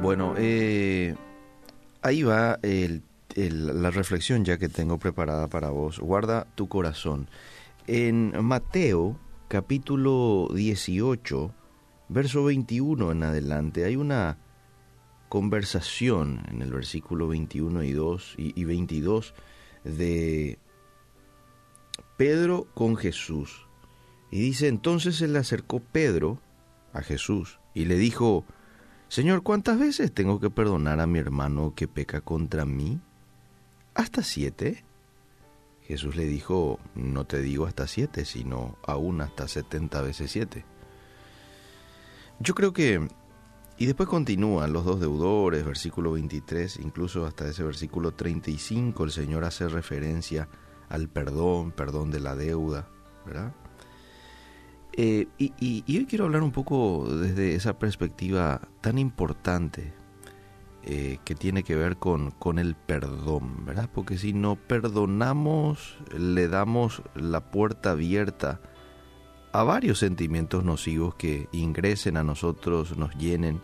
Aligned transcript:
Bueno, 0.00 0.34
eh, 0.38 1.16
ahí 2.02 2.22
va 2.22 2.60
la 2.62 3.90
reflexión 3.90 4.44
ya 4.44 4.56
que 4.56 4.68
tengo 4.68 4.98
preparada 4.98 5.48
para 5.48 5.70
vos. 5.70 5.98
Guarda 5.98 6.46
tu 6.54 6.68
corazón. 6.68 7.28
En 7.88 8.32
Mateo 8.44 9.18
capítulo 9.48 10.48
18, 10.54 11.52
verso 12.08 12.44
21 12.44 13.10
en 13.10 13.22
adelante, 13.24 13.84
hay 13.84 13.96
una 13.96 14.38
conversación 15.28 16.42
en 16.48 16.62
el 16.62 16.72
versículo 16.72 17.26
21 17.26 17.82
y, 17.82 17.92
2, 17.92 18.34
y 18.38 18.64
22 18.64 19.34
de 19.82 20.58
Pedro 22.16 22.68
con 22.74 22.96
Jesús. 22.96 23.66
Y 24.30 24.40
dice, 24.40 24.68
entonces 24.68 25.16
se 25.16 25.26
le 25.26 25.38
acercó 25.38 25.80
Pedro 25.80 26.40
a 26.92 27.02
Jesús 27.02 27.58
y 27.74 27.86
le 27.86 27.96
dijo, 27.96 28.44
Señor, 29.08 29.42
¿cuántas 29.42 29.78
veces 29.78 30.12
tengo 30.12 30.38
que 30.38 30.50
perdonar 30.50 31.00
a 31.00 31.06
mi 31.06 31.18
hermano 31.18 31.72
que 31.74 31.88
peca 31.88 32.20
contra 32.20 32.66
mí? 32.66 33.00
¿Hasta 33.94 34.22
siete? 34.22 34.84
Jesús 35.82 36.14
le 36.14 36.26
dijo, 36.26 36.78
no 36.94 37.24
te 37.24 37.40
digo 37.40 37.64
hasta 37.64 37.86
siete, 37.86 38.26
sino 38.26 38.76
aún 38.86 39.22
hasta 39.22 39.48
setenta 39.48 40.02
veces 40.02 40.30
siete. 40.30 40.66
Yo 42.38 42.54
creo 42.54 42.74
que, 42.74 43.08
y 43.78 43.86
después 43.86 44.10
continúan 44.10 44.74
los 44.74 44.84
dos 44.84 45.00
deudores, 45.00 45.64
versículo 45.64 46.12
23, 46.12 46.78
incluso 46.80 47.24
hasta 47.24 47.48
ese 47.48 47.64
versículo 47.64 48.12
35, 48.12 49.04
el 49.04 49.10
Señor 49.10 49.44
hace 49.44 49.68
referencia 49.68 50.50
al 50.90 51.08
perdón, 51.08 51.72
perdón 51.72 52.10
de 52.10 52.20
la 52.20 52.36
deuda, 52.36 52.86
¿verdad? 53.24 53.54
Eh, 55.00 55.28
y, 55.38 55.84
hoy 55.96 56.06
quiero 56.06 56.24
hablar 56.24 56.42
un 56.42 56.50
poco 56.50 57.06
desde 57.08 57.54
esa 57.54 57.78
perspectiva 57.78 58.62
tan 58.80 58.98
importante 58.98 59.94
eh, 60.82 61.18
que 61.24 61.36
tiene 61.36 61.62
que 61.62 61.76
ver 61.76 61.98
con, 61.98 62.32
con 62.32 62.58
el 62.58 62.74
perdón, 62.74 63.64
¿verdad? 63.64 63.88
Porque 63.94 64.18
si 64.18 64.32
no 64.32 64.56
perdonamos, 64.56 65.98
le 66.18 66.48
damos 66.48 67.04
la 67.14 67.52
puerta 67.52 67.92
abierta 67.92 68.60
a 69.52 69.62
varios 69.62 70.00
sentimientos 70.00 70.64
nocivos 70.64 71.14
que 71.14 71.48
ingresen 71.52 72.16
a 72.16 72.24
nosotros, 72.24 72.98
nos 72.98 73.14
llenen 73.14 73.62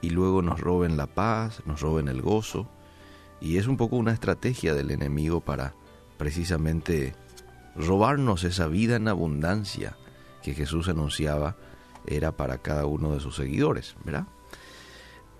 y 0.00 0.08
luego 0.08 0.40
nos 0.40 0.60
roben 0.60 0.96
la 0.96 1.08
paz, 1.08 1.62
nos 1.66 1.82
roben 1.82 2.08
el 2.08 2.22
gozo. 2.22 2.70
Y 3.38 3.58
es 3.58 3.66
un 3.66 3.76
poco 3.76 3.96
una 3.96 4.14
estrategia 4.14 4.72
del 4.72 4.92
enemigo 4.92 5.42
para 5.42 5.74
precisamente 6.16 7.14
robarnos 7.76 8.44
esa 8.44 8.66
vida 8.66 8.96
en 8.96 9.08
abundancia 9.08 9.98
que 10.44 10.54
Jesús 10.54 10.88
anunciaba 10.88 11.56
era 12.06 12.32
para 12.32 12.58
cada 12.58 12.84
uno 12.84 13.14
de 13.14 13.20
sus 13.20 13.34
seguidores, 13.34 13.96
¿verdad? 14.04 14.26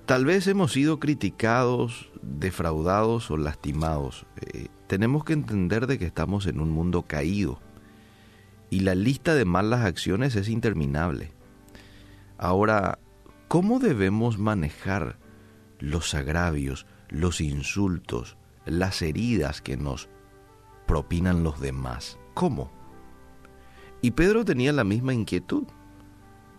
Tal 0.07 0.25
vez 0.25 0.47
hemos 0.47 0.73
sido 0.73 0.99
criticados, 0.99 2.11
defraudados 2.23 3.31
o 3.31 3.37
lastimados. 3.37 4.27
Eh, 4.41 4.69
tenemos 4.87 5.25
que 5.25 5.35
entender 5.35 5.87
de 5.87 5.99
que 5.99 6.07
estamos 6.07 6.47
en 6.47 6.59
un 6.59 6.71
mundo 6.71 7.03
caído 7.03 7.61
y 8.71 8.81
la 8.81 8.95
lista 8.95 9.35
de 9.35 9.45
malas 9.45 9.85
acciones 9.85 10.37
es 10.37 10.49
interminable. 10.49 11.33
Ahora, 12.39 12.99
¿cómo 13.49 13.79
debemos 13.79 14.39
manejar 14.39 15.19
los 15.81 16.15
agravios, 16.15 16.87
los 17.09 17.41
insultos, 17.41 18.37
las 18.65 19.03
heridas 19.03 19.61
que 19.61 19.77
nos 19.77 20.09
propinan 20.87 21.45
los 21.45 21.61
demás? 21.61 22.19
¿Cómo? 22.33 22.84
Y 24.05 24.11
Pedro 24.11 24.45
tenía 24.45 24.71
la 24.75 24.85
misma 24.85 25.15
inquietud. 25.15 25.65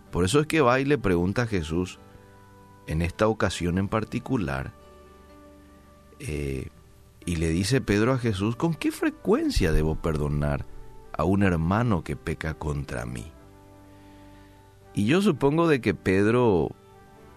Por 0.09 0.25
eso 0.25 0.39
es 0.39 0.47
que 0.47 0.61
va 0.61 0.79
y 0.79 0.83
le 0.83 0.97
pregunta 0.97 1.43
a 1.43 1.45
Jesús, 1.45 1.99
en 2.87 3.03
esta 3.03 3.27
ocasión 3.27 3.77
en 3.77 3.87
particular, 3.87 4.73
eh, 6.17 6.69
y 7.23 7.35
le 7.35 7.49
dice 7.49 7.81
Pedro 7.81 8.13
a 8.13 8.17
Jesús, 8.17 8.55
¿con 8.55 8.73
qué 8.73 8.91
frecuencia 8.91 9.71
debo 9.71 9.93
perdonar 9.93 10.65
a 11.15 11.23
un 11.23 11.43
hermano 11.43 12.03
que 12.03 12.15
peca 12.15 12.55
contra 12.55 13.05
mí? 13.05 13.31
Y 14.95 15.05
yo 15.05 15.21
supongo 15.21 15.67
de 15.67 15.81
que 15.81 15.93
Pedro 15.93 16.71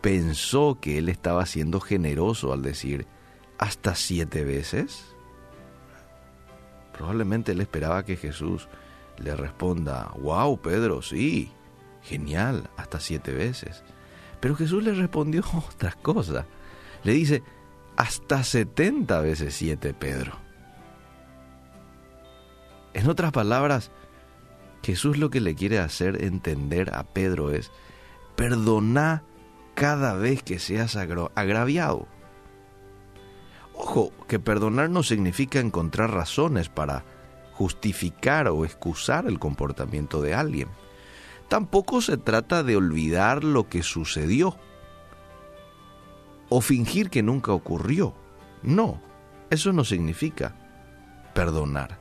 pensó 0.00 0.78
que 0.80 0.96
él 0.96 1.10
estaba 1.10 1.44
siendo 1.44 1.80
generoso 1.80 2.54
al 2.54 2.62
decir 2.62 3.06
hasta 3.58 3.94
siete 3.94 4.42
veces. 4.42 5.04
Probablemente 6.94 7.52
él 7.52 7.60
esperaba 7.60 8.06
que 8.06 8.16
Jesús 8.16 8.70
le 9.18 9.34
responda, 9.36 10.12
wow, 10.20 10.60
Pedro, 10.60 11.02
sí, 11.02 11.50
genial, 12.02 12.70
hasta 12.76 13.00
siete 13.00 13.32
veces. 13.32 13.84
Pero 14.40 14.54
Jesús 14.54 14.82
le 14.82 14.94
respondió 14.94 15.42
otra 15.70 15.92
cosa. 15.92 16.46
Le 17.02 17.12
dice, 17.12 17.42
hasta 17.96 18.44
setenta 18.44 19.20
veces 19.20 19.54
siete, 19.54 19.94
Pedro. 19.94 20.32
En 22.94 23.08
otras 23.08 23.32
palabras, 23.32 23.90
Jesús 24.82 25.18
lo 25.18 25.30
que 25.30 25.40
le 25.40 25.54
quiere 25.54 25.78
hacer 25.78 26.24
entender 26.24 26.94
a 26.94 27.04
Pedro 27.04 27.50
es, 27.50 27.70
perdona 28.36 29.22
cada 29.74 30.14
vez 30.14 30.42
que 30.42 30.58
seas 30.58 30.96
agraviado. 30.96 32.08
Ojo, 33.74 34.12
que 34.26 34.40
perdonar 34.40 34.90
no 34.90 35.02
significa 35.02 35.60
encontrar 35.60 36.12
razones 36.12 36.68
para 36.68 37.04
justificar 37.58 38.46
o 38.46 38.64
excusar 38.64 39.26
el 39.26 39.40
comportamiento 39.40 40.22
de 40.22 40.32
alguien. 40.32 40.68
Tampoco 41.48 42.00
se 42.00 42.16
trata 42.16 42.62
de 42.62 42.76
olvidar 42.76 43.42
lo 43.42 43.68
que 43.68 43.82
sucedió 43.82 44.56
o 46.50 46.60
fingir 46.60 47.10
que 47.10 47.24
nunca 47.24 47.50
ocurrió. 47.52 48.14
No, 48.62 49.00
eso 49.50 49.72
no 49.72 49.84
significa 49.84 50.54
perdonar. 51.34 51.98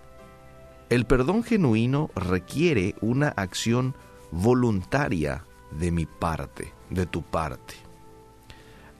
El 0.89 1.05
perdón 1.05 1.43
genuino 1.43 2.11
requiere 2.15 2.93
una 3.01 3.29
acción 3.29 3.95
voluntaria 4.29 5.43
de 5.71 5.89
mi 5.89 6.05
parte, 6.05 6.71
de 6.91 7.07
tu 7.07 7.23
parte. 7.23 7.73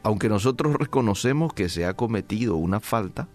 Aunque 0.02 0.28
nosotros 0.28 0.74
reconocemos 0.74 1.54
que 1.54 1.70
se 1.70 1.86
ha 1.86 1.94
cometido 1.94 2.56
una 2.56 2.80
falta, 2.80 3.28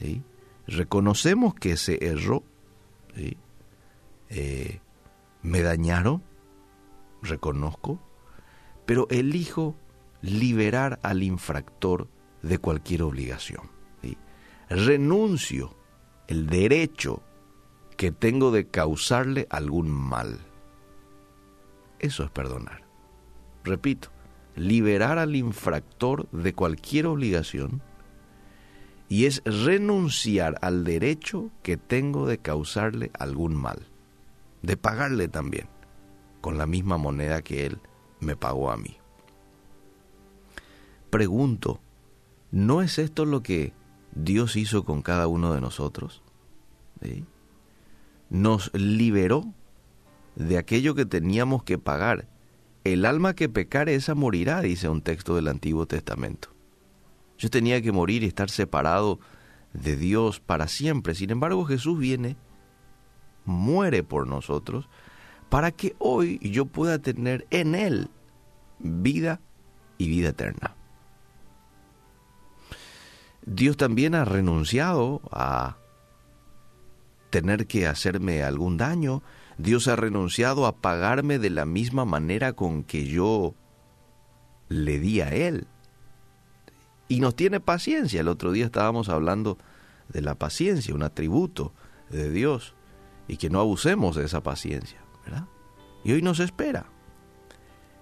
¿sí? 0.00 0.22
Reconocemos 0.70 1.54
que 1.54 1.76
se 1.76 2.04
erró, 2.04 2.44
eh, 4.28 4.80
me 5.42 5.62
dañaron, 5.62 6.22
reconozco, 7.22 8.00
pero 8.86 9.06
elijo 9.10 9.76
liberar 10.22 11.00
al 11.02 11.22
infractor 11.22 12.08
de 12.42 12.58
cualquier 12.58 13.02
obligación. 13.02 13.70
Renuncio 14.68 15.76
el 16.28 16.46
derecho 16.46 17.22
que 17.96 18.12
tengo 18.12 18.52
de 18.52 18.68
causarle 18.68 19.48
algún 19.50 19.90
mal. 19.90 20.38
Eso 21.98 22.22
es 22.22 22.30
perdonar. 22.30 22.84
Repito, 23.64 24.10
liberar 24.54 25.18
al 25.18 25.34
infractor 25.34 26.30
de 26.30 26.54
cualquier 26.54 27.08
obligación 27.08 27.82
y 29.10 29.26
es 29.26 29.42
renunciar 29.44 30.56
al 30.62 30.84
derecho 30.84 31.50
que 31.64 31.76
tengo 31.76 32.28
de 32.28 32.38
causarle 32.38 33.10
algún 33.18 33.56
mal, 33.56 33.88
de 34.62 34.76
pagarle 34.76 35.26
también, 35.26 35.68
con 36.40 36.56
la 36.56 36.66
misma 36.66 36.96
moneda 36.96 37.42
que 37.42 37.66
él 37.66 37.80
me 38.20 38.36
pagó 38.36 38.70
a 38.70 38.76
mí. 38.76 38.98
Pregunto, 41.10 41.80
¿no 42.52 42.82
es 42.82 43.00
esto 43.00 43.24
lo 43.24 43.42
que 43.42 43.72
Dios 44.14 44.54
hizo 44.54 44.84
con 44.84 45.02
cada 45.02 45.26
uno 45.26 45.54
de 45.54 45.60
nosotros? 45.60 46.22
Nos 48.28 48.72
liberó 48.74 49.52
de 50.36 50.56
aquello 50.56 50.94
que 50.94 51.04
teníamos 51.04 51.64
que 51.64 51.78
pagar. 51.78 52.28
El 52.84 53.04
alma 53.04 53.34
que 53.34 53.48
pecare, 53.48 53.96
esa 53.96 54.14
morirá, 54.14 54.60
dice 54.60 54.88
un 54.88 55.02
texto 55.02 55.34
del 55.34 55.48
Antiguo 55.48 55.86
Testamento. 55.86 56.59
Yo 57.40 57.48
tenía 57.48 57.80
que 57.80 57.90
morir 57.90 58.22
y 58.22 58.26
estar 58.26 58.50
separado 58.50 59.18
de 59.72 59.96
Dios 59.96 60.40
para 60.40 60.68
siempre. 60.68 61.14
Sin 61.14 61.30
embargo, 61.30 61.64
Jesús 61.64 61.98
viene, 61.98 62.36
muere 63.46 64.02
por 64.02 64.26
nosotros, 64.26 64.90
para 65.48 65.72
que 65.72 65.96
hoy 65.98 66.38
yo 66.42 66.66
pueda 66.66 66.98
tener 66.98 67.46
en 67.48 67.74
Él 67.74 68.10
vida 68.78 69.40
y 69.96 70.08
vida 70.08 70.28
eterna. 70.28 70.76
Dios 73.46 73.78
también 73.78 74.14
ha 74.14 74.26
renunciado 74.26 75.22
a 75.32 75.78
tener 77.30 77.66
que 77.66 77.86
hacerme 77.86 78.42
algún 78.42 78.76
daño. 78.76 79.22
Dios 79.56 79.88
ha 79.88 79.96
renunciado 79.96 80.66
a 80.66 80.76
pagarme 80.76 81.38
de 81.38 81.48
la 81.48 81.64
misma 81.64 82.04
manera 82.04 82.52
con 82.52 82.84
que 82.84 83.06
yo 83.06 83.54
le 84.68 84.98
di 84.98 85.22
a 85.22 85.30
Él 85.30 85.66
y 87.10 87.18
nos 87.18 87.34
tiene 87.34 87.58
paciencia. 87.58 88.20
El 88.20 88.28
otro 88.28 88.52
día 88.52 88.64
estábamos 88.64 89.08
hablando 89.08 89.58
de 90.08 90.22
la 90.22 90.36
paciencia, 90.36 90.94
un 90.94 91.02
atributo 91.02 91.74
de 92.08 92.30
Dios, 92.30 92.76
y 93.26 93.36
que 93.36 93.50
no 93.50 93.58
abusemos 93.58 94.14
de 94.14 94.24
esa 94.24 94.44
paciencia, 94.44 95.00
¿verdad? 95.24 95.46
Y 96.04 96.12
hoy 96.12 96.22
nos 96.22 96.38
espera. 96.38 96.86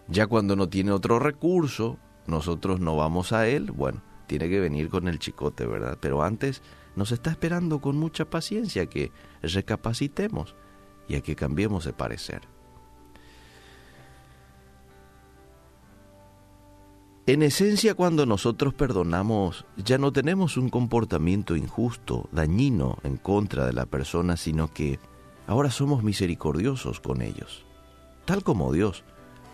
Ya 0.08 0.26
cuando 0.26 0.56
no 0.56 0.68
tiene 0.68 0.92
otro 0.92 1.18
recurso, 1.18 1.98
nosotros 2.26 2.80
no 2.80 2.96
vamos 2.96 3.32
a 3.32 3.48
Él, 3.48 3.70
bueno, 3.70 4.02
tiene 4.26 4.50
que 4.50 4.60
venir 4.60 4.90
con 4.90 5.08
el 5.08 5.18
chicote, 5.18 5.66
¿verdad? 5.66 5.96
Pero 5.98 6.22
antes 6.22 6.60
nos 6.94 7.10
está 7.10 7.30
esperando 7.30 7.80
con 7.80 7.96
mucha 7.96 8.26
paciencia 8.26 8.86
que 8.86 9.10
recapacitemos 9.40 10.54
y 11.08 11.14
a 11.14 11.22
que 11.22 11.34
cambiemos 11.34 11.86
de 11.86 11.94
parecer. 11.94 12.42
En 17.28 17.42
esencia, 17.42 17.94
cuando 17.94 18.24
nosotros 18.24 18.72
perdonamos, 18.72 19.66
ya 19.76 19.98
no 19.98 20.14
tenemos 20.14 20.56
un 20.56 20.70
comportamiento 20.70 21.56
injusto, 21.56 22.26
dañino 22.32 22.96
en 23.02 23.18
contra 23.18 23.66
de 23.66 23.74
la 23.74 23.84
persona, 23.84 24.38
sino 24.38 24.72
que 24.72 24.98
ahora 25.46 25.70
somos 25.70 26.02
misericordiosos 26.02 27.00
con 27.00 27.20
ellos, 27.20 27.66
tal 28.24 28.42
como 28.42 28.72
Dios 28.72 29.04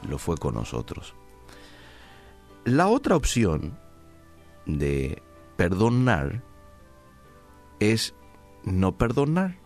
lo 0.09 0.19
fue 0.19 0.37
con 0.37 0.55
nosotros. 0.55 1.17
La 2.65 2.87
otra 2.87 3.17
opción 3.17 3.77
de 4.67 5.21
perdonar 5.57 6.45
es 7.81 8.15
no 8.63 8.97
perdonar, 8.97 9.59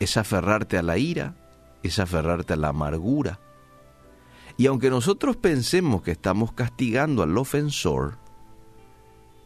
es 0.00 0.16
aferrarte 0.16 0.76
a 0.76 0.82
la 0.82 0.98
ira, 0.98 1.36
es 1.84 2.00
aferrarte 2.00 2.54
a 2.54 2.56
la 2.56 2.70
amargura, 2.70 3.38
y 4.60 4.66
aunque 4.66 4.90
nosotros 4.90 5.38
pensemos 5.38 6.02
que 6.02 6.10
estamos 6.10 6.52
castigando 6.52 7.22
al 7.22 7.38
ofensor, 7.38 8.18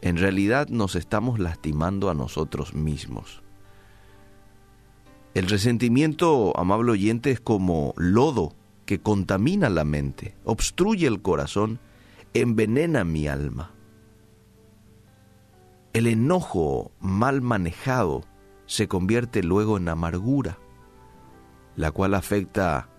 en 0.01 0.17
realidad 0.17 0.67
nos 0.67 0.95
estamos 0.95 1.39
lastimando 1.39 2.09
a 2.09 2.13
nosotros 2.13 2.73
mismos. 2.73 3.41
El 5.33 5.47
resentimiento, 5.47 6.51
amable 6.59 6.91
oyente, 6.91 7.31
es 7.31 7.39
como 7.39 7.93
lodo 7.95 8.55
que 8.85 8.99
contamina 8.99 9.69
la 9.69 9.85
mente, 9.85 10.35
obstruye 10.43 11.07
el 11.07 11.21
corazón, 11.21 11.79
envenena 12.33 13.05
mi 13.05 13.29
alma. 13.29 13.71
El 15.93 16.07
enojo 16.07 16.91
mal 16.99 17.41
manejado 17.41 18.25
se 18.65 18.89
convierte 18.89 19.43
luego 19.43 19.77
en 19.77 19.87
amargura, 19.87 20.59
la 21.77 21.91
cual 21.91 22.15
afecta 22.15 22.89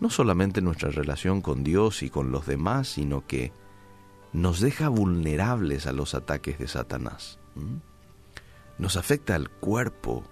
no 0.00 0.10
solamente 0.10 0.60
nuestra 0.60 0.90
relación 0.90 1.40
con 1.40 1.64
Dios 1.64 2.02
y 2.02 2.10
con 2.10 2.30
los 2.30 2.46
demás, 2.46 2.88
sino 2.88 3.26
que 3.26 3.52
nos 4.32 4.60
deja 4.60 4.88
vulnerables 4.88 5.86
a 5.86 5.92
los 5.92 6.14
ataques 6.14 6.58
de 6.58 6.68
Satanás. 6.68 7.38
Nos 8.78 8.96
afecta 8.96 9.34
al 9.34 9.48
cuerpo, 9.48 10.24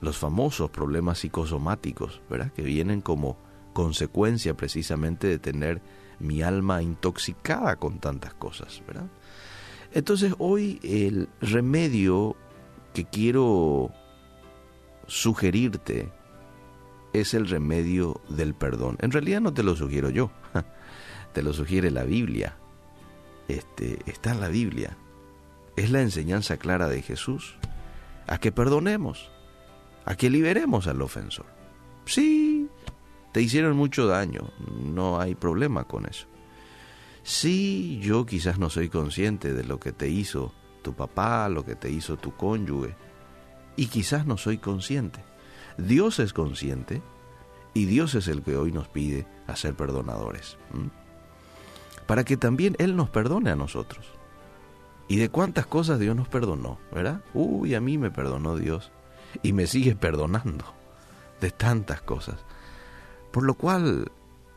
los 0.00 0.18
famosos 0.18 0.70
problemas 0.70 1.18
psicosomáticos, 1.20 2.20
¿verdad? 2.28 2.52
Que 2.52 2.62
vienen 2.62 3.00
como 3.00 3.38
consecuencia 3.72 4.56
precisamente 4.56 5.26
de 5.28 5.38
tener 5.38 5.80
mi 6.18 6.42
alma 6.42 6.82
intoxicada 6.82 7.76
con 7.76 7.98
tantas 8.00 8.34
cosas, 8.34 8.82
¿verdad? 8.86 9.08
Entonces 9.92 10.34
hoy 10.38 10.80
el 10.82 11.28
remedio 11.40 12.36
que 12.92 13.04
quiero 13.04 13.92
sugerirte 15.06 16.10
es 17.20 17.34
el 17.34 17.48
remedio 17.48 18.20
del 18.28 18.54
perdón. 18.54 18.96
En 19.00 19.10
realidad 19.10 19.40
no 19.40 19.52
te 19.52 19.62
lo 19.62 19.76
sugiero 19.76 20.10
yo, 20.10 20.30
te 21.32 21.42
lo 21.42 21.52
sugiere 21.52 21.90
la 21.90 22.04
Biblia. 22.04 22.56
Este, 23.48 23.98
está 24.06 24.32
en 24.32 24.40
la 24.40 24.48
Biblia. 24.48 24.96
Es 25.76 25.90
la 25.90 26.00
enseñanza 26.00 26.56
clara 26.56 26.88
de 26.88 27.02
Jesús. 27.02 27.56
A 28.26 28.38
que 28.38 28.50
perdonemos, 28.50 29.30
a 30.04 30.16
que 30.16 30.30
liberemos 30.30 30.88
al 30.88 31.00
ofensor. 31.00 31.46
Sí, 32.06 32.68
te 33.32 33.40
hicieron 33.40 33.76
mucho 33.76 34.06
daño, 34.06 34.50
no 34.82 35.20
hay 35.20 35.34
problema 35.34 35.84
con 35.84 36.06
eso. 36.06 36.26
Sí, 37.22 38.00
yo 38.02 38.24
quizás 38.24 38.58
no 38.58 38.70
soy 38.70 38.88
consciente 38.88 39.52
de 39.52 39.64
lo 39.64 39.78
que 39.78 39.92
te 39.92 40.08
hizo 40.08 40.54
tu 40.82 40.94
papá, 40.94 41.48
lo 41.48 41.64
que 41.64 41.74
te 41.74 41.90
hizo 41.90 42.16
tu 42.16 42.34
cónyuge, 42.36 42.96
y 43.76 43.86
quizás 43.86 44.26
no 44.26 44.36
soy 44.36 44.58
consciente. 44.58 45.20
Dios 45.78 46.18
es 46.18 46.32
consciente 46.32 47.02
y 47.74 47.84
Dios 47.84 48.14
es 48.14 48.28
el 48.28 48.42
que 48.42 48.56
hoy 48.56 48.72
nos 48.72 48.88
pide 48.88 49.26
a 49.46 49.56
ser 49.56 49.74
perdonadores. 49.74 50.56
Para 52.06 52.24
que 52.24 52.36
también 52.36 52.76
Él 52.78 52.96
nos 52.96 53.10
perdone 53.10 53.50
a 53.50 53.56
nosotros. 53.56 54.06
¿Y 55.08 55.16
de 55.16 55.28
cuántas 55.28 55.66
cosas 55.66 55.98
Dios 56.00 56.16
nos 56.16 56.28
perdonó? 56.28 56.78
¿Verdad? 56.92 57.22
Uy, 57.34 57.74
a 57.74 57.80
mí 57.80 57.98
me 57.98 58.10
perdonó 58.10 58.56
Dios. 58.56 58.90
Y 59.42 59.52
me 59.52 59.66
sigue 59.66 59.94
perdonando 59.94 60.64
de 61.40 61.50
tantas 61.50 62.00
cosas. 62.00 62.44
Por 63.30 63.44
lo 63.44 63.54
cual 63.54 64.10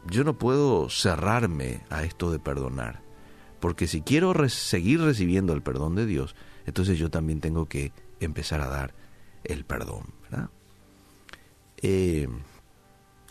yo 0.10 0.24
no 0.24 0.38
puedo 0.38 0.90
cerrarme 0.90 1.82
a 1.90 2.04
esto 2.04 2.32
de 2.32 2.40
perdonar. 2.40 3.02
Porque 3.60 3.88
si 3.88 4.02
quiero 4.02 4.34
seguir 4.48 5.02
recibiendo 5.02 5.54
el 5.54 5.62
perdón 5.62 5.96
de 5.96 6.06
Dios, 6.06 6.36
entonces 6.66 6.98
yo 6.98 7.10
también 7.10 7.42
tengo 7.42 7.66
que 7.66 7.92
empezar 8.22 8.62
a 8.62 8.70
dar 8.70 8.94
el 9.44 9.66
perdón. 9.66 10.14
¿verdad? 10.24 10.50
Eh, 11.82 12.28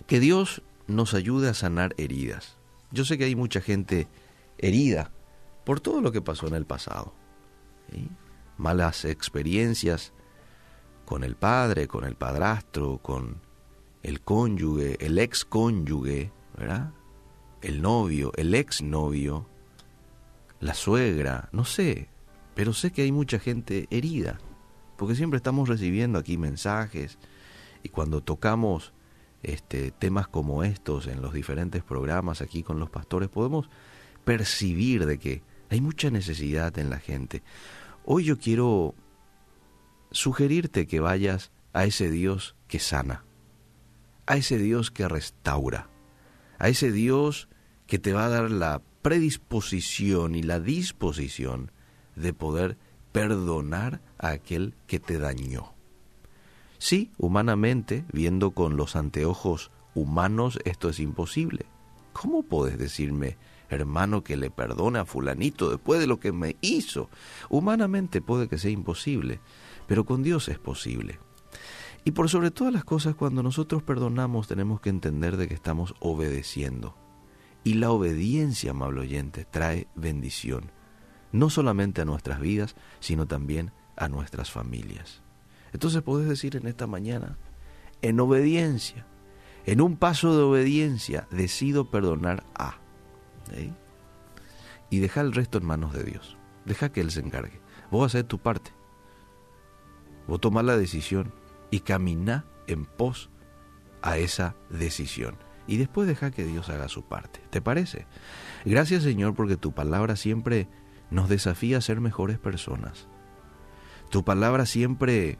que 0.06 0.20
Dios 0.20 0.62
nos 0.86 1.14
ayude 1.14 1.48
a 1.48 1.54
sanar 1.54 1.94
heridas. 1.98 2.56
Yo 2.90 3.04
sé 3.04 3.18
que 3.18 3.24
hay 3.24 3.36
mucha 3.36 3.60
gente 3.60 4.08
herida 4.56 5.10
por 5.64 5.80
todo 5.80 6.00
lo 6.00 6.12
que 6.12 6.22
pasó 6.22 6.48
en 6.48 6.54
el 6.54 6.64
pasado. 6.64 7.12
Malas 8.56 9.04
experiencias 9.04 10.12
con 11.04 11.24
el 11.24 11.36
padre, 11.36 11.88
con 11.88 12.04
el 12.04 12.16
padrastro, 12.16 12.98
con 12.98 13.40
el 14.02 14.20
cónyuge, 14.20 15.04
el 15.04 15.18
ex 15.18 15.44
cónyuge, 15.44 16.32
¿verdad? 16.56 16.92
El 17.60 17.82
novio, 17.82 18.32
el 18.36 18.54
ex 18.54 18.82
novio, 18.82 19.46
la 20.60 20.74
suegra, 20.74 21.48
no 21.52 21.64
sé, 21.64 22.08
pero 22.54 22.72
sé 22.72 22.90
que 22.90 23.02
hay 23.02 23.12
mucha 23.12 23.38
gente 23.38 23.86
herida, 23.90 24.38
porque 24.96 25.14
siempre 25.14 25.36
estamos 25.36 25.68
recibiendo 25.68 26.18
aquí 26.18 26.38
mensajes, 26.38 27.18
y 27.82 27.88
cuando 27.88 28.22
tocamos 28.22 28.92
este, 29.42 29.90
temas 29.90 30.28
como 30.28 30.64
estos 30.64 31.06
en 31.06 31.22
los 31.22 31.32
diferentes 31.32 31.82
programas 31.82 32.42
aquí 32.42 32.62
con 32.62 32.80
los 32.80 32.90
pastores, 32.90 33.28
podemos 33.28 33.68
percibir 34.24 35.06
de 35.06 35.18
que 35.18 35.42
hay 35.70 35.80
mucha 35.80 36.10
necesidad 36.10 36.78
en 36.78 36.90
la 36.90 36.98
gente. 36.98 37.42
Hoy 38.04 38.24
yo 38.24 38.38
quiero 38.38 38.94
sugerirte 40.10 40.86
que 40.86 41.00
vayas 41.00 41.50
a 41.72 41.84
ese 41.84 42.10
Dios 42.10 42.56
que 42.66 42.78
sana, 42.78 43.24
a 44.26 44.36
ese 44.36 44.58
Dios 44.58 44.90
que 44.90 45.06
restaura, 45.08 45.88
a 46.58 46.68
ese 46.68 46.90
Dios 46.90 47.48
que 47.86 47.98
te 47.98 48.12
va 48.12 48.26
a 48.26 48.30
dar 48.30 48.50
la 48.50 48.82
predisposición 49.02 50.34
y 50.34 50.42
la 50.42 50.60
disposición 50.60 51.70
de 52.16 52.32
poder 52.32 52.76
perdonar 53.12 54.00
a 54.18 54.30
aquel 54.30 54.74
que 54.86 55.00
te 55.00 55.18
dañó. 55.18 55.77
Sí, 56.78 57.10
humanamente, 57.18 58.04
viendo 58.12 58.52
con 58.52 58.76
los 58.76 58.94
anteojos 58.94 59.70
humanos, 59.94 60.58
esto 60.64 60.88
es 60.88 61.00
imposible. 61.00 61.66
¿Cómo 62.12 62.44
puedes 62.44 62.78
decirme, 62.78 63.36
hermano, 63.68 64.22
que 64.22 64.36
le 64.36 64.50
perdone 64.50 65.00
a 65.00 65.04
fulanito 65.04 65.70
después 65.70 66.00
de 66.00 66.06
lo 66.06 66.20
que 66.20 66.32
me 66.32 66.56
hizo? 66.60 67.10
Humanamente 67.48 68.20
puede 68.20 68.48
que 68.48 68.58
sea 68.58 68.70
imposible, 68.70 69.40
pero 69.86 70.04
con 70.04 70.22
Dios 70.22 70.48
es 70.48 70.58
posible. 70.58 71.18
Y 72.04 72.12
por 72.12 72.28
sobre 72.28 72.52
todas 72.52 72.72
las 72.72 72.84
cosas, 72.84 73.16
cuando 73.16 73.42
nosotros 73.42 73.82
perdonamos, 73.82 74.46
tenemos 74.46 74.80
que 74.80 74.90
entender 74.90 75.36
de 75.36 75.48
que 75.48 75.54
estamos 75.54 75.94
obedeciendo. 75.98 76.96
Y 77.64 77.74
la 77.74 77.90
obediencia, 77.90 78.70
amable 78.70 79.00
oyente, 79.00 79.44
trae 79.44 79.88
bendición, 79.96 80.70
no 81.32 81.50
solamente 81.50 82.02
a 82.02 82.04
nuestras 82.04 82.40
vidas, 82.40 82.76
sino 83.00 83.26
también 83.26 83.72
a 83.96 84.08
nuestras 84.08 84.50
familias. 84.50 85.22
Entonces 85.72 86.02
puedes 86.02 86.28
decir 86.28 86.56
en 86.56 86.66
esta 86.66 86.86
mañana, 86.86 87.36
en 88.02 88.20
obediencia, 88.20 89.06
en 89.66 89.80
un 89.80 89.96
paso 89.96 90.36
de 90.36 90.42
obediencia, 90.42 91.26
decido 91.30 91.90
perdonar 91.90 92.44
a. 92.54 92.78
Y 94.90 94.98
deja 95.00 95.20
el 95.20 95.32
resto 95.32 95.58
en 95.58 95.66
manos 95.66 95.92
de 95.92 96.04
Dios. 96.04 96.36
Deja 96.64 96.90
que 96.90 97.00
Él 97.00 97.10
se 97.10 97.20
encargue. 97.20 97.60
Vos 97.90 98.06
hacer 98.06 98.24
tu 98.24 98.38
parte. 98.38 98.70
Vos 100.26 100.40
tomar 100.40 100.64
la 100.64 100.76
decisión 100.76 101.32
y 101.70 101.80
camina 101.80 102.44
en 102.66 102.84
pos 102.84 103.30
a 104.02 104.18
esa 104.18 104.56
decisión. 104.70 105.36
Y 105.66 105.76
después 105.76 106.08
deja 106.08 106.30
que 106.30 106.44
Dios 106.44 106.68
haga 106.70 106.88
su 106.88 107.02
parte. 107.02 107.40
¿Te 107.50 107.60
parece? 107.60 108.06
Gracias 108.64 109.02
Señor 109.02 109.34
porque 109.34 109.56
tu 109.56 109.72
palabra 109.72 110.16
siempre 110.16 110.68
nos 111.10 111.28
desafía 111.28 111.78
a 111.78 111.82
ser 111.82 112.00
mejores 112.00 112.38
personas. 112.38 113.06
Tu 114.10 114.24
palabra 114.24 114.64
siempre 114.64 115.38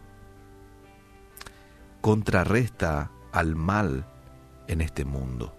contrarresta 2.01 3.11
al 3.33 3.57
mal 3.57 4.07
en 4.67 4.81
este 4.81 5.05
mundo, 5.05 5.57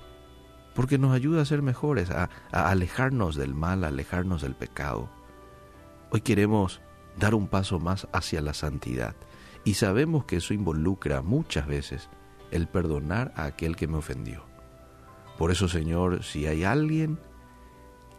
porque 0.76 0.98
nos 0.98 1.14
ayuda 1.14 1.42
a 1.42 1.46
ser 1.46 1.62
mejores, 1.62 2.10
a, 2.12 2.30
alejarnos 2.52 3.36
del 3.36 3.54
mal, 3.54 3.84
a 3.84 3.88
alejarnos 3.88 4.42
del 4.42 4.56
pecado. 4.56 5.10
Hoy 6.12 6.22
queremos 6.22 6.82
dar 7.18 7.36
un 7.36 7.48
paso 7.48 7.80
más 7.80 8.08
hacia 8.14 8.42
la 8.42 8.54
santidad 8.54 9.16
y 9.64 9.76
sabemos 9.76 10.26
que 10.26 10.38
eso 10.38 10.54
involucra 10.54 11.22
muchas 11.22 11.68
veces 11.68 12.10
el 12.52 12.68
perdonar 12.68 13.34
a 13.36 13.46
aquel 13.46 13.76
que 13.76 13.88
me 13.88 13.98
ofendió. 13.98 14.46
Por 15.38 15.52
eso, 15.52 15.68
Señor, 15.68 16.24
si 16.24 16.48
hay 16.48 16.64
alguien 16.64 17.20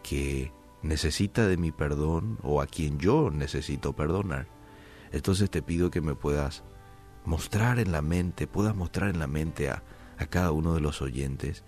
que 0.03 0.51
necesita 0.81 1.47
de 1.47 1.57
mi 1.57 1.71
perdón 1.71 2.37
o 2.43 2.61
a 2.61 2.67
quien 2.67 2.97
yo 2.97 3.29
necesito 3.31 3.93
perdonar. 3.93 4.47
Entonces 5.11 5.49
te 5.49 5.61
pido 5.61 5.91
que 5.91 6.01
me 6.01 6.15
puedas 6.15 6.63
mostrar 7.25 7.79
en 7.79 7.91
la 7.91 8.01
mente, 8.01 8.47
puedas 8.47 8.75
mostrar 8.75 9.09
en 9.09 9.19
la 9.19 9.27
mente 9.27 9.69
a, 9.69 9.83
a 10.17 10.25
cada 10.25 10.51
uno 10.51 10.73
de 10.73 10.81
los 10.81 11.01
oyentes. 11.01 11.63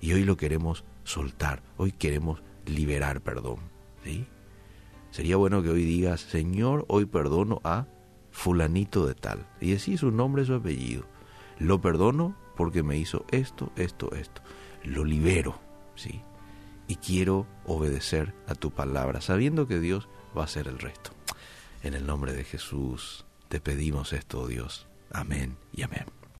Y 0.00 0.12
hoy 0.12 0.24
lo 0.24 0.36
queremos 0.36 0.84
soltar, 1.04 1.62
hoy 1.76 1.92
queremos 1.92 2.42
liberar 2.66 3.20
perdón. 3.20 3.58
¿sí? 4.04 4.26
Sería 5.10 5.36
bueno 5.36 5.62
que 5.62 5.70
hoy 5.70 5.84
digas, 5.84 6.20
Señor, 6.20 6.84
hoy 6.88 7.06
perdono 7.06 7.60
a 7.64 7.86
fulanito 8.30 9.06
de 9.06 9.14
tal. 9.14 9.46
Y 9.60 9.72
decís 9.72 10.00
su 10.00 10.10
nombre, 10.10 10.44
su 10.44 10.54
apellido. 10.54 11.04
Lo 11.58 11.80
perdono 11.80 12.36
porque 12.56 12.82
me 12.82 12.96
hizo 12.96 13.24
esto, 13.30 13.72
esto, 13.76 14.14
esto. 14.14 14.42
Lo 14.84 15.04
libero, 15.04 15.58
¿sí? 15.94 16.22
Y 16.86 16.96
quiero 16.96 17.46
obedecer 17.66 18.34
a 18.46 18.54
tu 18.54 18.70
palabra, 18.70 19.20
sabiendo 19.20 19.66
que 19.66 19.80
Dios 19.80 20.08
va 20.36 20.42
a 20.42 20.44
hacer 20.44 20.68
el 20.68 20.78
resto. 20.78 21.10
En 21.82 21.94
el 21.94 22.06
nombre 22.06 22.32
de 22.32 22.44
Jesús 22.44 23.24
te 23.48 23.60
pedimos 23.60 24.12
esto, 24.12 24.46
Dios. 24.46 24.88
Amén 25.10 25.56
y 25.72 25.82
amén. 25.82 26.17